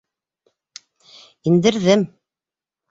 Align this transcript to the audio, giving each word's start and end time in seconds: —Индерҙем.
—Индерҙем. 1.51 2.11